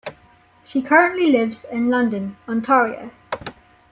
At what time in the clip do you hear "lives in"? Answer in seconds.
1.27-1.91